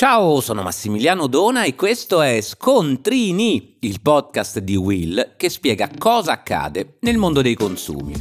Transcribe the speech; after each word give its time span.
Ciao, 0.00 0.40
sono 0.40 0.62
Massimiliano 0.62 1.26
Dona 1.26 1.64
e 1.64 1.74
questo 1.74 2.22
è 2.22 2.40
Scontrini, 2.40 3.76
il 3.80 4.00
podcast 4.00 4.58
di 4.60 4.74
Will 4.74 5.36
che 5.36 5.50
spiega 5.50 5.90
cosa 5.98 6.32
accade 6.32 6.96
nel 7.00 7.18
mondo 7.18 7.42
dei 7.42 7.54
consumi. 7.54 8.14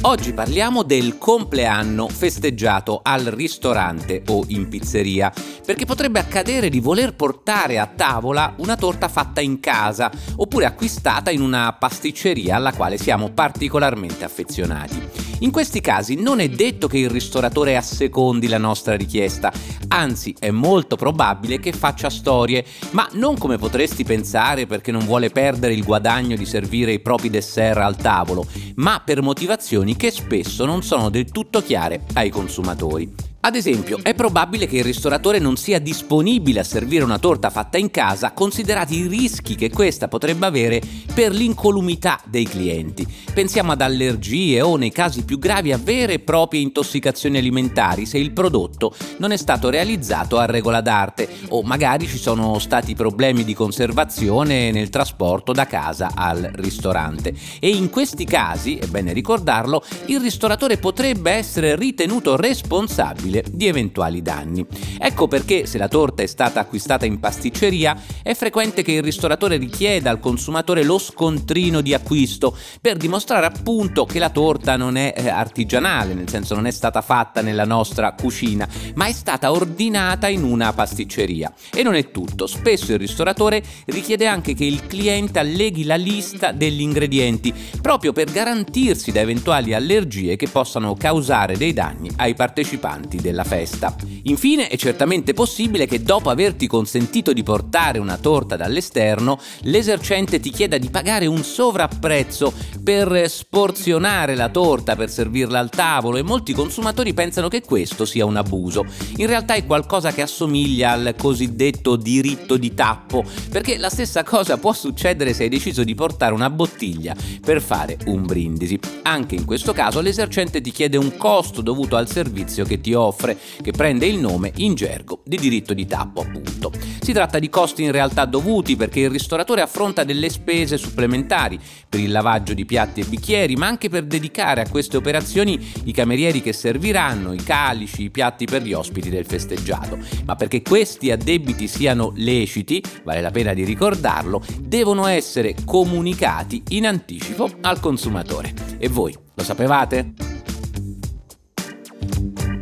Oggi 0.00 0.32
parliamo 0.32 0.82
del 0.84 1.18
compleanno 1.18 2.08
festeggiato 2.08 3.00
al 3.02 3.24
ristorante 3.24 4.22
o 4.28 4.42
in 4.48 4.70
pizzeria, 4.70 5.30
perché 5.66 5.84
potrebbe 5.84 6.20
accadere 6.20 6.70
di 6.70 6.80
voler 6.80 7.14
portare 7.14 7.78
a 7.78 7.86
tavola 7.86 8.54
una 8.56 8.76
torta 8.76 9.08
fatta 9.08 9.42
in 9.42 9.60
casa 9.60 10.10
oppure 10.36 10.64
acquistata 10.64 11.30
in 11.30 11.42
una 11.42 11.70
pasticceria 11.74 12.56
alla 12.56 12.72
quale 12.72 12.96
siamo 12.96 13.32
particolarmente 13.32 14.24
affezionati. 14.24 15.23
In 15.44 15.50
questi 15.50 15.82
casi 15.82 16.14
non 16.14 16.40
è 16.40 16.48
detto 16.48 16.88
che 16.88 16.96
il 16.96 17.10
ristoratore 17.10 17.76
assecondi 17.76 18.48
la 18.48 18.56
nostra 18.56 18.96
richiesta, 18.96 19.52
anzi 19.88 20.34
è 20.38 20.50
molto 20.50 20.96
probabile 20.96 21.60
che 21.60 21.72
faccia 21.72 22.08
storie, 22.08 22.64
ma 22.92 23.06
non 23.12 23.36
come 23.36 23.58
potresti 23.58 24.04
pensare 24.04 24.64
perché 24.64 24.90
non 24.90 25.04
vuole 25.04 25.28
perdere 25.28 25.74
il 25.74 25.84
guadagno 25.84 26.34
di 26.34 26.46
servire 26.46 26.94
i 26.94 27.00
propri 27.00 27.28
dessert 27.28 27.76
al 27.76 27.96
tavolo, 27.96 28.46
ma 28.76 29.02
per 29.04 29.20
motivazioni 29.20 29.96
che 29.96 30.10
spesso 30.10 30.64
non 30.64 30.82
sono 30.82 31.10
del 31.10 31.30
tutto 31.30 31.60
chiare 31.60 32.04
ai 32.14 32.30
consumatori. 32.30 33.33
Ad 33.46 33.56
esempio, 33.56 33.98
è 34.02 34.14
probabile 34.14 34.66
che 34.66 34.78
il 34.78 34.84
ristoratore 34.84 35.38
non 35.38 35.58
sia 35.58 35.78
disponibile 35.78 36.60
a 36.60 36.64
servire 36.64 37.04
una 37.04 37.18
torta 37.18 37.50
fatta 37.50 37.76
in 37.76 37.90
casa, 37.90 38.32
considerati 38.32 39.00
i 39.00 39.06
rischi 39.06 39.54
che 39.54 39.68
questa 39.68 40.08
potrebbe 40.08 40.46
avere 40.46 40.80
per 41.12 41.30
l'incolumità 41.30 42.18
dei 42.24 42.46
clienti. 42.46 43.06
Pensiamo 43.34 43.72
ad 43.72 43.82
allergie 43.82 44.62
o, 44.62 44.76
nei 44.76 44.90
casi 44.90 45.24
più 45.26 45.38
gravi, 45.38 45.72
a 45.72 45.76
vere 45.76 46.14
e 46.14 46.18
proprie 46.20 46.62
intossicazioni 46.62 47.36
alimentari 47.36 48.06
se 48.06 48.16
il 48.16 48.32
prodotto 48.32 48.94
non 49.18 49.30
è 49.30 49.36
stato 49.36 49.68
realizzato 49.68 50.38
a 50.38 50.46
regola 50.46 50.80
d'arte 50.80 51.28
o 51.48 51.62
magari 51.62 52.06
ci 52.06 52.16
sono 52.16 52.58
stati 52.58 52.94
problemi 52.94 53.44
di 53.44 53.52
conservazione 53.52 54.70
nel 54.70 54.88
trasporto 54.88 55.52
da 55.52 55.66
casa 55.66 56.12
al 56.14 56.50
ristorante. 56.54 57.34
E 57.60 57.68
in 57.68 57.90
questi 57.90 58.24
casi, 58.24 58.76
è 58.76 58.86
bene 58.86 59.12
ricordarlo, 59.12 59.84
il 60.06 60.20
ristoratore 60.20 60.78
potrebbe 60.78 61.32
essere 61.32 61.76
ritenuto 61.76 62.36
responsabile 62.36 63.32
responsabile 63.34 63.44
di 63.50 63.66
eventuali 63.66 64.22
danni. 64.22 64.64
Ecco 64.98 65.26
perché 65.26 65.66
se 65.66 65.78
la 65.78 65.88
torta 65.88 66.22
è 66.22 66.26
stata 66.26 66.60
acquistata 66.60 67.06
in 67.06 67.18
pasticceria 67.18 68.00
è 68.22 68.34
frequente 68.34 68.82
che 68.82 68.92
il 68.92 69.02
ristoratore 69.02 69.56
richieda 69.56 70.10
al 70.10 70.20
consumatore 70.20 70.84
lo 70.84 70.98
scontrino 70.98 71.80
di 71.80 71.94
acquisto 71.94 72.56
per 72.80 72.96
dimostrare 72.96 73.46
appunto 73.46 74.04
che 74.04 74.18
la 74.18 74.30
torta 74.30 74.76
non 74.76 74.96
è 74.96 75.14
eh, 75.16 75.28
artigianale, 75.28 76.14
nel 76.14 76.28
senso 76.28 76.54
non 76.54 76.66
è 76.66 76.70
stata 76.70 77.00
fatta 77.00 77.40
nella 77.40 77.64
nostra 77.64 78.12
cucina, 78.12 78.68
ma 78.94 79.06
è 79.06 79.12
stata 79.12 79.50
ordinata 79.50 80.28
in 80.28 80.44
una 80.44 80.72
pasticceria. 80.72 81.52
E 81.72 81.82
non 81.82 81.94
è 81.94 82.10
tutto, 82.10 82.46
spesso 82.46 82.92
il 82.92 82.98
ristoratore 82.98 83.62
richiede 83.86 84.26
anche 84.26 84.54
che 84.54 84.64
il 84.64 84.86
cliente 84.86 85.38
alleghi 85.38 85.84
la 85.84 85.96
lista 85.96 86.52
degli 86.52 86.80
ingredienti, 86.80 87.52
proprio 87.80 88.12
per 88.12 88.30
garantirsi 88.30 89.12
da 89.12 89.20
eventuali 89.20 89.74
allergie 89.74 90.36
che 90.36 90.48
possano 90.48 90.94
causare 90.94 91.56
dei 91.56 91.72
danni 91.72 92.10
ai 92.16 92.34
partecipanti 92.34 93.18
della 93.24 93.44
festa. 93.44 93.96
Infine 94.24 94.68
è 94.68 94.76
certamente 94.76 95.32
possibile 95.32 95.86
che 95.86 96.02
dopo 96.02 96.28
averti 96.28 96.66
consentito 96.66 97.32
di 97.32 97.42
portare 97.42 97.98
una 97.98 98.18
torta 98.18 98.54
dall'esterno, 98.54 99.38
l'esercente 99.62 100.40
ti 100.40 100.50
chieda 100.50 100.76
di 100.76 100.90
pagare 100.90 101.24
un 101.24 101.42
sovrapprezzo 101.42 102.52
per 102.82 103.30
sporzionare 103.30 104.34
la 104.34 104.50
torta, 104.50 104.94
per 104.94 105.08
servirla 105.08 105.58
al 105.58 105.70
tavolo 105.70 106.18
e 106.18 106.22
molti 106.22 106.52
consumatori 106.52 107.14
pensano 107.14 107.48
che 107.48 107.62
questo 107.62 108.04
sia 108.04 108.26
un 108.26 108.36
abuso. 108.36 108.84
In 109.16 109.26
realtà 109.26 109.54
è 109.54 109.64
qualcosa 109.64 110.12
che 110.12 110.20
assomiglia 110.20 110.92
al 110.92 111.14
cosiddetto 111.16 111.96
diritto 111.96 112.58
di 112.58 112.74
tappo, 112.74 113.24
perché 113.50 113.78
la 113.78 113.88
stessa 113.88 114.22
cosa 114.22 114.58
può 114.58 114.74
succedere 114.74 115.32
se 115.32 115.44
hai 115.44 115.48
deciso 115.48 115.82
di 115.82 115.94
portare 115.94 116.34
una 116.34 116.50
bottiglia 116.50 117.16
per 117.40 117.62
fare 117.62 117.96
un 118.06 118.26
brindisi. 118.26 118.78
Anche 119.04 119.34
in 119.34 119.46
questo 119.46 119.72
caso 119.72 120.02
l'esercente 120.02 120.60
ti 120.60 120.70
chiede 120.70 120.98
un 120.98 121.16
costo 121.16 121.62
dovuto 121.62 121.96
al 121.96 122.10
servizio 122.10 122.66
che 122.66 122.80
ti 122.82 122.92
offre 122.92 123.12
offre, 123.14 123.38
che 123.62 123.70
prende 123.70 124.06
il 124.06 124.18
nome 124.18 124.52
in 124.56 124.74
gergo 124.74 125.22
di 125.24 125.36
diritto 125.36 125.72
di 125.72 125.86
tappo 125.86 126.22
appunto. 126.22 126.72
Si 127.00 127.12
tratta 127.12 127.38
di 127.38 127.48
costi 127.48 127.84
in 127.84 127.92
realtà 127.92 128.24
dovuti 128.24 128.76
perché 128.76 129.00
il 129.00 129.10
ristoratore 129.10 129.60
affronta 129.60 130.02
delle 130.04 130.28
spese 130.28 130.76
supplementari 130.76 131.58
per 131.88 132.00
il 132.00 132.10
lavaggio 132.10 132.54
di 132.54 132.64
piatti 132.64 133.00
e 133.00 133.04
bicchieri, 133.04 133.54
ma 133.54 133.66
anche 133.66 133.88
per 133.88 134.04
dedicare 134.04 134.62
a 134.62 134.68
queste 134.68 134.96
operazioni 134.96 135.72
i 135.84 135.92
camerieri 135.92 136.42
che 136.42 136.52
serviranno, 136.52 137.32
i 137.32 137.42
calici, 137.42 138.04
i 138.04 138.10
piatti 138.10 138.46
per 138.46 138.62
gli 138.62 138.72
ospiti 138.72 139.10
del 139.10 139.26
festeggiato. 139.26 139.98
Ma 140.24 140.34
perché 140.34 140.62
questi 140.62 141.10
addebiti 141.10 141.68
siano 141.68 142.12
leciti, 142.16 142.82
vale 143.04 143.20
la 143.20 143.30
pena 143.30 143.54
di 143.54 143.64
ricordarlo, 143.64 144.42
devono 144.60 145.06
essere 145.06 145.54
comunicati 145.64 146.62
in 146.70 146.86
anticipo 146.86 147.48
al 147.60 147.80
consumatore. 147.80 148.52
E 148.78 148.88
voi 148.88 149.16
lo 149.34 149.42
sapevate? 149.42 150.23